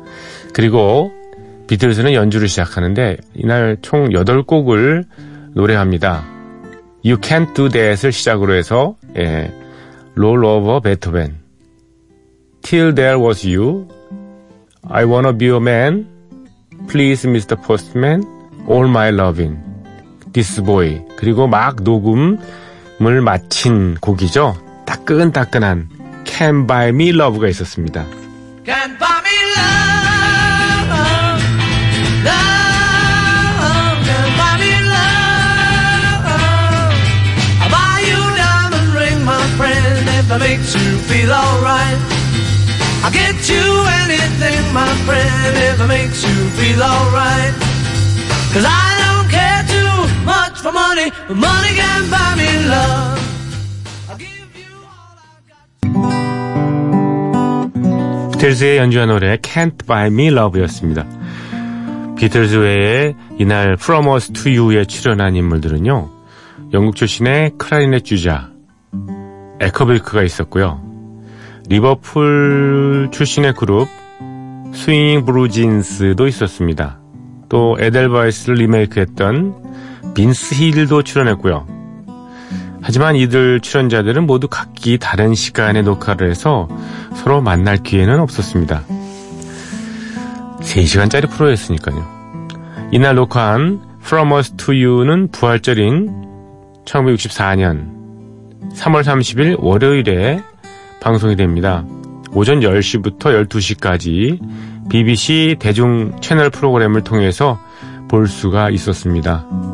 그리고 0.55 1.13
비틀스는 1.67 2.15
연주를 2.15 2.49
시작하는데 2.49 3.17
이날 3.35 3.77
총 3.83 4.09
8곡을 4.11 5.05
노래합니다. 5.55 6.25
You 7.05 7.19
Can't 7.19 7.55
Do 7.55 7.69
That을 7.69 8.13
시작으로 8.13 8.55
해서 8.55 8.97
예, 9.17 9.53
Roll 10.17 10.45
Over 10.45 10.81
Beethoven, 10.81 11.37
Till 12.63 12.95
There 12.95 13.21
Was 13.21 13.47
You, 13.47 13.89
I 14.89 15.05
Wanna 15.05 15.37
Be 15.37 15.49
a 15.49 15.57
Man, 15.57 16.07
Please 16.89 17.29
Mr. 17.29 17.61
Postman, 17.63 18.23
All 18.69 18.89
My 18.89 19.09
Loving, 19.09 19.59
This 20.33 20.63
Boy 20.63 21.03
그리고 21.17 21.47
막 21.47 21.83
녹음 21.83 22.39
을 23.03 23.21
마친 23.21 23.97
곡이죠. 24.01 24.57
따끈따끈한 24.87 25.89
Can 26.27 26.67
Buy 26.67 26.89
Me 26.89 27.11
Love가 27.11 27.49
있었습니다. 27.49 28.05
Can 28.65 28.97
buy 28.99 29.21
me 29.21 29.37
love, 29.57 30.89
love, 32.25 34.05
can 34.05 34.29
buy 34.39 34.55
me 34.61 34.73
love. 34.89 36.25
I'll 37.61 37.71
buy 37.71 38.01
you 38.09 38.21
diamond 38.37 38.95
ring, 38.95 39.21
my 39.25 39.43
friend, 39.59 40.09
if 40.09 40.31
it 40.31 40.39
makes 40.39 40.75
you 40.75 40.99
feel 41.05 41.31
alright. 41.33 41.99
I'll 43.05 43.13
get 43.13 43.37
you 43.51 43.85
anything, 44.07 44.73
my 44.73 44.89
friend, 45.05 45.57
if 45.57 45.81
it 45.81 45.89
makes 45.89 46.25
you 46.25 46.49
feel 46.57 46.83
alright. 46.83 47.53
Cause 48.55 48.65
I 48.65 48.94
for 50.65 50.73
money, 50.73 51.13
but 51.29 51.37
money 51.37 51.73
can't 51.77 52.09
buy 52.11 52.33
me 52.41 52.49
love. 52.73 53.21
비틀즈의 58.33 58.79
연주한 58.79 59.09
노래 59.09 59.37
Can't 59.37 59.87
Buy 59.87 60.07
Me 60.09 60.27
Love였습니다. 60.29 61.07
비틀즈 62.17 62.57
외에 62.57 63.15
이날 63.39 63.75
From 63.75 64.09
Us 64.09 64.33
to 64.33 64.53
You에 64.53 64.85
출연한 64.85 65.37
인물들은요. 65.37 66.11
영국 66.73 66.97
출신의 66.97 67.53
클라리넷 67.59 68.05
주자 68.05 68.51
애커 69.61 69.85
빌크가 69.85 70.23
있었고요. 70.23 70.83
리버풀 71.69 73.11
출신의 73.13 73.55
그룹 73.55 73.89
스윙잉 74.75 75.25
블루진스도 75.25 76.27
있었습니다. 76.27 76.99
또 77.49 77.77
에델바이스를 77.79 78.57
리메이크했던 78.57 79.74
빈스 80.15 80.55
힐도 80.55 81.03
출연했고요. 81.03 81.67
하지만 82.83 83.17
이들 83.17 83.61
출연자들은 83.61 84.27
모두 84.27 84.47
각기 84.49 84.99
다른 84.99 85.35
시간에 85.35 85.83
녹화를 85.83 86.31
해서 86.31 86.69
서로 87.15 87.41
만날 87.41 87.79
기회는 87.79 88.21
없었습니다. 88.21 88.85
3시간짜리 90.61 91.31
프로였으니까요. 91.31 92.89
이날 92.93 93.15
녹화한 93.15 93.81
From 94.03 94.33
Us 94.33 94.53
to 94.57 94.75
You는 94.75 95.29
부활절인 95.29 96.25
1964년 96.85 97.95
3월 98.75 99.03
30일 99.03 99.57
월요일에 99.59 100.43
방송이 101.01 101.37
됩니다. 101.37 101.85
오전 102.33 102.61
10시부터 102.61 103.49
12시까지 103.49 104.39
BBC 104.91 105.57
대중 105.59 106.21
채널 106.21 106.51
프로그램을 106.51 107.03
통해서 107.03 107.59
볼 108.09 108.29
수가 108.29 108.71
있었습니다. 108.71 109.74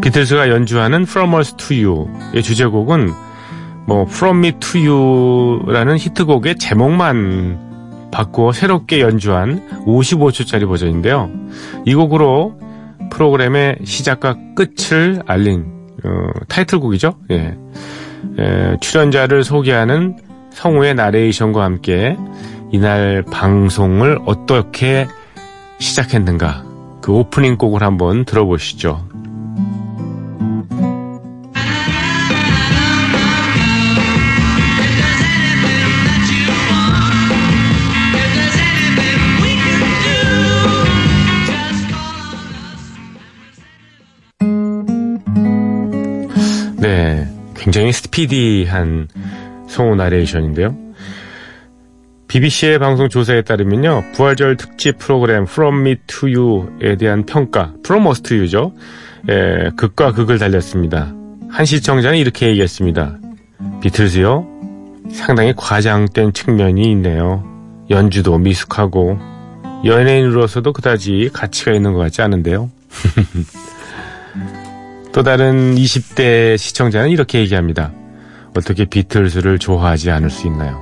비틀스가 0.00 0.48
연주하는 0.48 1.02
From 1.02 1.34
Us 1.34 1.54
to 1.56 1.76
You의 1.76 2.42
주제곡은 2.42 3.10
뭐 3.86 4.02
From 4.02 4.38
Me 4.38 4.52
to 4.58 4.80
You라는 4.80 5.98
히트곡의 5.98 6.56
제목만 6.56 8.10
바꾸어 8.10 8.52
새롭게 8.52 9.00
연주한 9.00 9.84
55초짜리 9.86 10.66
버전인데요. 10.66 11.30
이 11.84 11.94
곡으로 11.94 12.58
프로그램의 13.10 13.78
시작과 13.84 14.36
끝을 14.54 15.22
알린 15.26 15.66
어, 16.04 16.08
타이틀곡이죠. 16.48 17.14
예. 17.30 17.56
에, 18.38 18.76
출연자를 18.80 19.44
소개하는 19.44 20.16
성우의 20.52 20.94
나레이션과 20.94 21.62
함께 21.62 22.16
이날 22.72 23.22
방송을 23.30 24.18
어떻게 24.26 25.06
시작했는가 25.78 26.64
그 27.00 27.12
오프닝 27.12 27.56
곡을 27.56 27.82
한번 27.82 28.24
들어보시죠. 28.24 29.09
굉장히 47.70 47.92
스피디한 47.92 49.06
성우 49.68 49.94
나레이션인데요. 49.94 50.76
BBC의 52.26 52.80
방송 52.80 53.08
조사에 53.08 53.42
따르면요, 53.42 54.06
부활절 54.12 54.56
특집 54.56 54.98
프로그램 54.98 55.44
From 55.44 55.82
Me 55.82 55.94
to 56.08 56.28
You에 56.28 56.96
대한 56.96 57.24
평가, 57.26 57.72
From 57.84 58.08
Us 58.08 58.22
to 58.22 58.36
You죠. 58.38 58.72
예, 59.28 59.70
극과 59.76 60.14
극을 60.14 60.40
달렸습니다. 60.40 61.14
한 61.48 61.64
시청자는 61.64 62.18
이렇게 62.18 62.48
얘기했습니다. 62.48 63.18
비틀즈요, 63.82 64.48
상당히 65.12 65.54
과장된 65.56 66.32
측면이 66.32 66.90
있네요. 66.90 67.44
연주도 67.88 68.36
미숙하고 68.38 69.16
연예인으로서도 69.84 70.72
그다지 70.72 71.30
가치가 71.32 71.70
있는 71.70 71.92
것 71.92 72.00
같지 72.00 72.20
않은데요. 72.20 72.68
또 75.12 75.22
다른 75.24 75.74
20대 75.74 76.56
시청자는 76.56 77.10
이렇게 77.10 77.40
얘기합니다. 77.40 77.92
어떻게 78.56 78.84
비틀즈를 78.84 79.58
좋아하지 79.58 80.10
않을 80.10 80.30
수 80.30 80.46
있나요? 80.46 80.80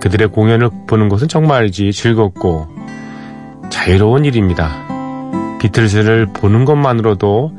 그들의 0.00 0.28
공연을 0.28 0.70
보는 0.86 1.08
것은 1.08 1.28
정말이지 1.28 1.92
즐겁고 1.92 2.68
자유로운 3.70 4.24
일입니다. 4.24 4.70
비틀즈를 5.60 6.26
보는 6.26 6.64
것만으로도 6.64 7.52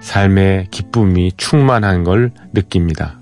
삶의 0.00 0.66
기쁨이 0.70 1.32
충만한 1.36 2.04
걸 2.04 2.32
느낍니다. 2.52 3.20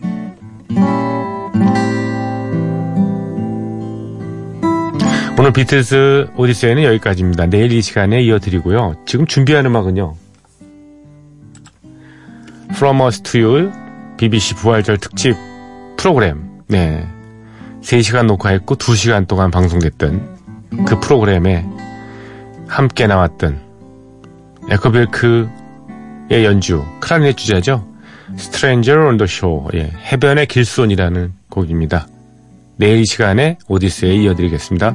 오늘 5.39 5.53
비틀즈 5.53 6.29
오디세이는 6.37 6.83
여기까지입니다. 6.85 7.47
내일 7.47 7.73
이 7.73 7.81
시간에 7.81 8.21
이어드리고요. 8.23 8.97
지금 9.07 9.27
준비한 9.27 9.65
음악은요. 9.65 10.20
From 12.75 13.01
Us 13.03 13.21
to 13.23 13.41
You 13.41 13.73
BBC 14.17 14.55
부활절 14.57 14.99
특집 14.99 15.37
프로그램. 15.97 16.63
네. 16.69 17.07
3시간 17.83 18.27
녹화했고 18.27 18.77
2시간 18.77 19.27
동안 19.27 19.51
방송됐던 19.51 20.39
그 20.87 21.01
프로그램에 21.01 21.67
함께 22.69 23.07
나왔던 23.07 23.61
에커빌크의 24.71 26.45
연주 26.45 26.85
클라리넷 27.01 27.37
주자죠? 27.37 27.87
Stranger 28.39 29.07
on 29.07 29.17
the 29.17 29.27
Shore. 29.29 29.67
예, 29.79 29.91
해변의 30.13 30.47
길손이라는 30.47 31.33
곡입니다. 31.49 32.07
내일 32.77 33.01
이 33.01 33.05
시간에 33.05 33.59
오디세이 33.69 34.23
이어드리겠습니다 34.25 34.95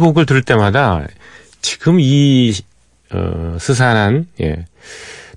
곡을 0.00 0.26
들을 0.26 0.42
때마다 0.42 1.06
지금 1.60 1.98
이 2.00 2.52
어, 3.12 3.56
스산한 3.60 4.26
예, 4.40 4.64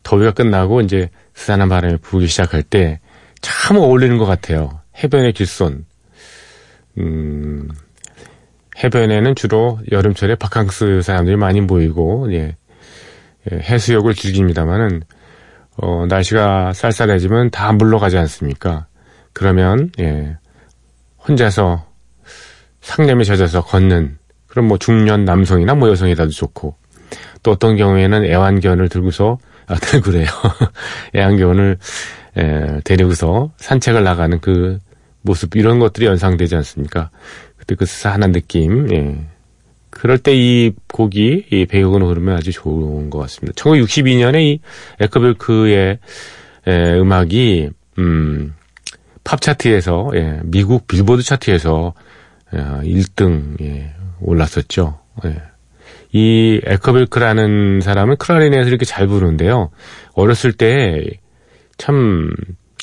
더위가 0.02 0.32
끝나고 0.32 0.82
이제 0.82 1.10
스산한 1.36 1.70
바람이 1.70 1.98
불기 2.02 2.28
시작할 2.28 2.64
때 2.64 3.00
참 3.44 3.78
어울리는 3.78 4.18
것 4.18 4.26
같아요. 4.26 4.80
해변의 5.04 5.34
길손. 5.34 5.86
음, 6.98 7.70
해변에는 8.82 9.36
주로 9.36 9.80
여름철에 9.92 10.36
바캉스 10.36 11.02
사람들이 11.04 11.36
많이 11.36 11.60
모이고 11.60 12.34
예, 12.34 12.56
예, 13.52 13.56
해수욕을 13.58 14.16
즐깁니다만은 14.16 15.04
어, 15.76 16.06
날씨가 16.08 16.72
쌀쌀해지면 16.74 17.52
다 17.52 17.74
물러가지 17.74 18.18
않습니까? 18.18 18.88
그러면 19.34 19.92
예, 20.00 20.38
혼자서 21.28 21.86
상념에 22.82 23.26
젖어서 23.26 23.62
걷는 23.62 24.18
그런 24.54 24.68
뭐 24.68 24.78
중년 24.78 25.26
남성이나 25.26 25.74
뭐 25.74 25.90
여성이라도 25.90 26.30
좋고 26.30 26.76
또 27.42 27.52
어떤 27.52 27.76
경우에는 27.76 28.24
애완견을 28.24 28.88
들고서 28.88 29.40
아 29.66 29.74
들고래요 29.82 30.28
애완견을 31.16 31.80
에, 32.38 32.80
데리고서 32.84 33.52
산책을 33.58 34.04
나가는 34.04 34.40
그 34.40 34.78
모습 35.22 35.56
이런 35.56 35.80
것들이 35.80 36.06
연상되지 36.06 36.56
않습니까? 36.58 37.10
그때 37.58 37.74
그 37.74 37.88
스산한 37.88 38.32
느낌 38.32 38.94
예. 38.94 39.18
그럴 39.90 40.20
때 40.20 40.36
이 40.36 40.72
곡이 40.92 41.46
이 41.52 41.66
배경으로 41.66 42.10
흐르면 42.10 42.36
아주 42.38 42.52
좋은 42.52 43.10
것 43.10 43.18
같습니다. 43.20 43.54
1962년에 43.56 44.40
이 44.40 44.60
에커빌크의 45.00 45.98
에, 46.68 46.94
음악이 47.00 47.72
음, 47.98 48.54
팝 49.24 49.42
차트에서 49.42 50.12
예, 50.14 50.42
미국 50.44 50.88
빌보드 50.88 51.24
차트에서 51.24 51.96
예, 52.54 52.58
1등 52.58 53.60
예, 53.62 53.96
올랐었죠. 54.22 55.00
예. 55.26 55.42
이 56.12 56.62
에커빌크라는 56.64 57.82
사람은 57.82 58.18
클라리넷을 58.18 58.68
이렇게 58.68 58.86
잘 58.86 59.08
부르는데요. 59.08 59.72
어렸을 60.14 60.54
때 60.54 61.24
참 61.78 62.30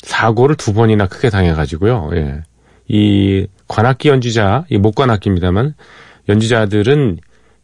사고를 0.03 0.55
두 0.55 0.73
번이나 0.73 1.07
크게 1.07 1.29
당해가지고요. 1.29 2.11
예. 2.13 2.41
이 2.87 3.47
관악기 3.67 4.09
연주자, 4.09 4.65
이 4.69 4.77
목관악기입니다만 4.77 5.75
연주자들은 6.27 7.19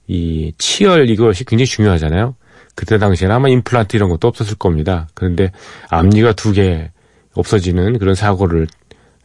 이 0.08 0.53
치열 0.58 1.10
이것이 1.10 1.43
굉장히 1.43 1.65
중요하잖아요. 1.67 2.36
그때 2.75 2.97
당시에는 2.97 3.36
아마 3.36 3.49
임플란트 3.49 3.95
이런 3.95 4.10
것도 4.10 4.27
없었을 4.27 4.56
겁니다. 4.58 5.08
그런데 5.13 5.51
앞니가 5.89 6.34
두 6.34 6.53
개 6.53 6.91
없어지는 7.34 7.99
그런 7.99 8.15
사고를 8.15 8.67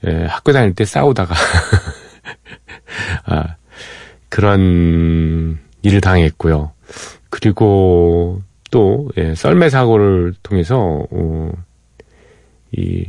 예, 0.06 0.24
학교 0.28 0.52
다닐 0.52 0.74
때 0.74 0.84
싸우다가 0.84 1.34
아, 1.34 1.38
그런 4.32 5.58
일을 5.82 6.00
당했고요. 6.00 6.72
그리고 7.28 8.40
또 8.70 9.10
예, 9.18 9.34
썰매 9.34 9.68
사고를 9.68 10.32
통해서 10.42 11.06
어, 11.10 11.52
이 12.70 13.04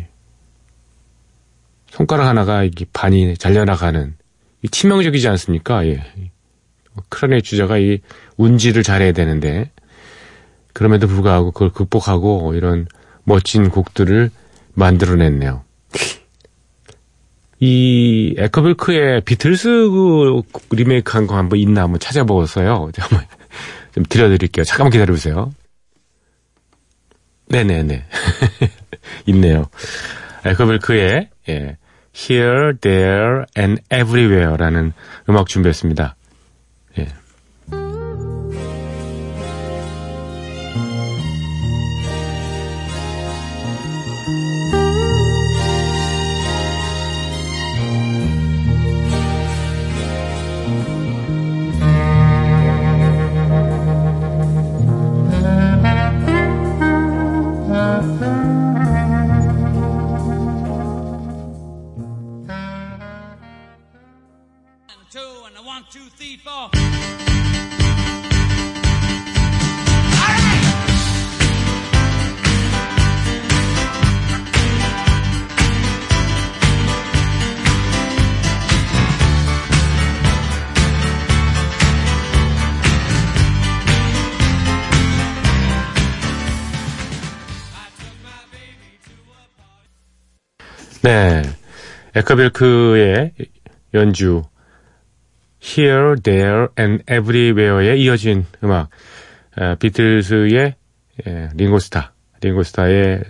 손가락 1.90 2.28
하나가 2.28 2.66
이게 2.66 2.86
반이 2.92 3.38
잘려나가는 3.38 4.18
이 4.64 4.68
치명적이지 4.68 5.30
않습니까? 5.30 5.88
예. 5.88 6.04
크라네 7.08 7.40
주자가 7.40 7.78
이 7.78 8.00
운지를 8.36 8.84
잘해야 8.84 9.14
되는데 9.14 9.72
그럼에도 10.74 11.08
불구하고 11.08 11.52
그걸 11.54 11.70
극복하고 11.70 12.54
이런 12.54 12.86
멋진 13.24 13.70
곡들을 13.70 14.30
만들어냈네요. 14.74 15.64
이 17.66 18.36
에커빌크의 18.38 19.22
비틀스 19.22 19.70
그 19.70 20.42
리메이크한 20.72 21.28
거 21.28 21.38
한번 21.38 21.60
있나 21.60 21.84
한번 21.84 21.98
찾아보았어요. 21.98 22.92
한번 22.98 23.22
좀 23.96 24.04
들려드릴게요. 24.04 24.66
잠깐만 24.66 24.92
기다려보세요. 24.92 25.54
네네네. 27.48 28.04
있네요. 29.28 29.70
에커빌크의 30.44 31.30
예, 31.48 31.78
Here, 32.14 32.74
There 32.82 33.46
and 33.58 33.82
Everywhere라는 33.90 34.92
음악 35.30 35.48
준비했습니다. 35.48 36.18
애커 92.24 92.66
빌크의 92.66 93.34
연주 93.94 94.44
Here, 95.62 96.16
There 96.22 96.68
and 96.80 97.04
Everywhere에 97.12 97.98
이어진 97.98 98.46
음악 98.64 98.90
어, 99.58 99.76
비틀스의 99.76 100.76
예, 101.28 101.50
링고스타 101.54 102.14
링고스타의 102.42 103.24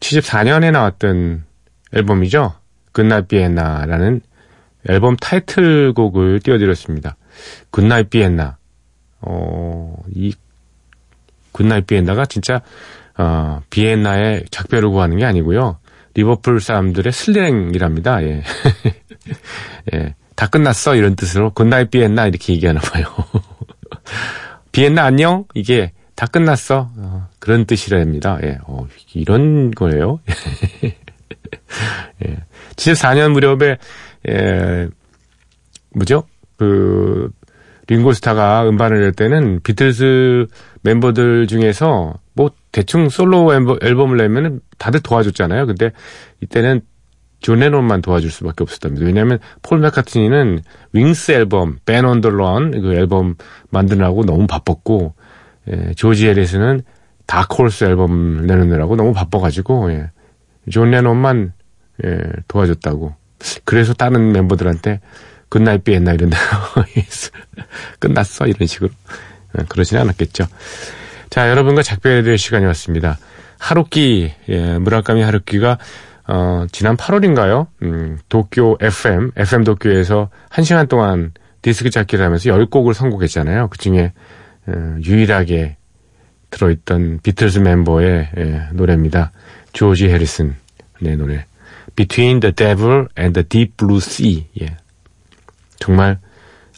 74년에 0.00 0.70
나왔던 0.70 1.44
앨범이죠. 1.92 2.54
Goodnight 2.92 3.28
Vienna라는 3.28 4.20
앨범 4.88 5.16
타이틀곡을 5.16 6.40
띄워드렸습니다. 6.40 7.16
Goodnight 7.70 8.10
Vienna 8.10 8.56
어, 9.22 9.96
이 10.14 10.34
Goodnight 11.52 11.86
Vienna가 11.86 12.26
진짜 12.26 12.60
어, 13.16 13.62
비엔나에 13.70 14.44
작별을 14.50 14.90
고하는 14.90 15.16
게 15.16 15.24
아니고요. 15.24 15.78
리버풀 16.18 16.60
사람들의 16.60 17.12
slang이랍니다. 17.12 18.24
예. 18.24 18.42
예. 19.94 20.14
다 20.34 20.48
끝났어 20.48 20.96
이런 20.96 21.14
뜻으로 21.14 21.50
Goodnight 21.50 21.90
Vienna 21.90 22.26
이렇게 22.26 22.54
얘기하나 22.54 22.80
봐요. 22.80 23.04
비엔나 24.72 25.04
안녕 25.04 25.44
이게 25.54 25.92
다 26.16 26.26
끝났어 26.26 26.90
어, 26.96 27.28
그런 27.38 27.66
뜻이랍니다. 27.66 28.38
예, 28.42 28.58
어, 28.64 28.86
이런 29.14 29.70
거예요. 29.70 30.18
예, 32.26 32.36
74년 32.74 33.30
무렵에 33.30 33.78
예, 34.28 34.88
뭐죠? 35.94 36.24
그 36.56 37.30
링고스타가 37.86 38.68
음반을 38.68 39.00
낼 39.00 39.12
때는 39.12 39.60
비틀스 39.62 40.46
멤버들 40.82 41.46
중에서 41.46 42.14
뭐 42.34 42.50
대충 42.72 43.08
솔로 43.08 43.52
앨범을 43.54 44.16
내면 44.16 44.60
다들 44.78 45.00
도와줬잖아요. 45.00 45.66
근데 45.66 45.92
이때는 46.40 46.80
존 47.40 47.60
레논만 47.60 48.02
도와줄 48.02 48.30
수밖에 48.30 48.64
없었답니다. 48.64 49.06
왜냐하면 49.06 49.38
폴 49.62 49.78
맥카트니는 49.78 50.60
윙스 50.92 51.32
앨범, 51.32 51.78
Band 51.84 52.04
on 52.04 52.23
the 52.23 52.51
Run 52.51 52.80
그 52.80 52.94
앨범 52.94 53.36
만드느라고 53.70 54.24
너무 54.24 54.46
바빴고 54.46 55.14
예, 55.70 55.92
조지 55.94 56.26
해리슨은 56.26 56.82
Dark 57.26 57.52
Horse 57.52 57.84
앨범 57.84 58.46
내놓느라고 58.46 58.96
너무 58.96 59.12
바빠가지고 59.12 59.92
예, 59.92 60.10
존 60.70 60.90
레논만 60.90 61.52
예, 62.04 62.18
도와줬다고. 62.48 63.14
그래서 63.64 63.92
다른 63.92 64.32
멤버들한테 64.32 65.00
Goodnight 65.48 65.84
Vienna 65.84 66.14
이런 66.14 66.30
다 66.30 66.36
끝났어 68.00 68.46
이런 68.46 68.66
식으로 68.66 68.90
예, 69.58 69.64
그러지는 69.68 70.02
않았겠죠. 70.02 70.46
자 71.30 71.50
여러분과 71.50 71.82
작별해야 71.82 72.22
될 72.22 72.38
시간이 72.38 72.64
왔습니다. 72.66 73.18
하루키 73.58 74.32
예, 74.48 74.78
무라카미 74.78 75.22
하루키가 75.22 75.78
어, 76.28 76.66
지난 76.70 76.96
8월인가요? 76.96 77.68
음, 77.82 78.18
도쿄 78.28 78.76
FM, 78.80 79.32
FM 79.34 79.64
도쿄에서 79.64 80.28
1시간 80.50 80.88
동안 80.88 81.32
디스크 81.62 81.90
찾기를 81.90 82.24
하면서 82.24 82.50
10곡을 82.50 82.92
선곡했잖아요. 82.92 83.68
그 83.68 83.78
중에, 83.78 84.12
어, 84.66 84.96
유일하게 85.02 85.76
들어있던 86.50 87.20
비틀스 87.22 87.60
멤버의 87.60 88.28
예, 88.36 88.68
노래입니다. 88.72 89.32
조지 89.72 90.08
해리슨의 90.08 91.16
노래. 91.16 91.46
Between 91.96 92.40
the 92.40 92.54
Devil 92.54 93.06
and 93.18 93.32
the 93.32 93.48
Deep 93.48 93.76
Blue 93.78 93.98
Sea. 93.98 94.46
예. 94.60 94.76
정말 95.78 96.18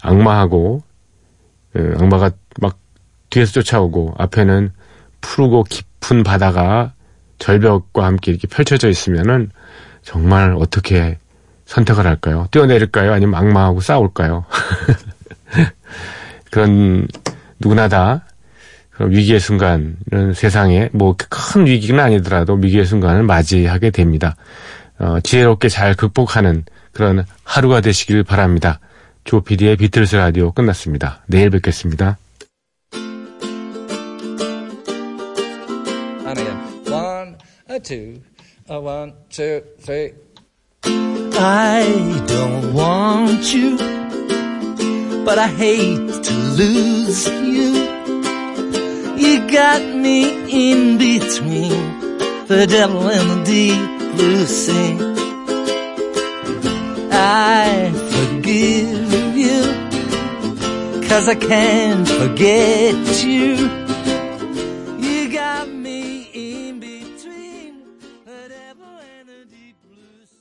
악마하고, 0.01 0.83
어, 1.75 1.81
악마가 1.99 2.31
막 2.61 2.79
뒤에서 3.31 3.51
쫓아오고, 3.53 4.15
앞에는 4.17 4.73
푸르고 5.21 5.65
깊 5.65 5.90
은 6.13 6.23
바다가 6.25 6.93
절벽과 7.39 8.05
함께 8.05 8.33
이렇게 8.33 8.49
펼쳐져 8.49 8.89
있으면은 8.89 9.51
정말 10.03 10.55
어떻게 10.59 11.19
선택을 11.67 12.07
할까요? 12.07 12.49
뛰어내릴까요? 12.51 13.13
아니면 13.13 13.35
악마하고 13.37 13.81
싸울까요? 13.81 14.45
그런 16.51 17.07
누구나 17.61 17.89
다 17.89 18.25
위기의 18.99 19.41
순간 19.41 19.97
이런 20.11 20.35
세상에 20.35 20.91
뭐 20.93 21.15
큰 21.53 21.67
위기는 21.67 21.99
아니더라도 22.03 22.55
위기의 22.55 22.85
순간을 22.85 23.23
맞이하게 23.25 23.91
됩니다. 23.91 24.37
어, 24.99 25.19
지혜롭게 25.23 25.69
잘 25.69 25.95
극복하는 25.95 26.65
그런 26.93 27.25
하루가 27.45 27.81
되시길 27.81 28.25
바랍니다. 28.25 28.79
조피디의 29.25 29.77
비틀스 29.77 30.17
라디오 30.17 30.53
끝났습니다. 30.53 31.23
내일 31.27 31.51
뵙겠습니다. 31.51 32.19
A 37.71 37.79
two, 37.79 38.21
a 38.69 38.81
one, 38.81 39.13
two, 39.31 39.63
three. 39.79 40.13
I 40.83 42.25
don't 42.27 42.75
want 42.75 43.55
you, 43.55 43.77
but 45.25 45.39
I 45.39 45.47
hate 45.47 46.25
to 46.25 46.35
lose 46.59 47.29
you. 47.29 47.71
You 49.23 49.49
got 49.53 49.83
me 49.95 50.73
in 50.73 50.99
between 50.99 52.09
the 52.49 52.67
devil 52.69 53.09
and 53.09 53.31
the 53.31 53.45
deep 53.45 54.17
blue 54.17 54.47
sea. 54.47 54.97
I 57.13 57.93
forgive 58.11 59.37
you, 59.37 61.09
cause 61.09 61.29
I 61.29 61.37
can't 61.37 62.09
forget 62.09 63.25
you. 63.25 63.80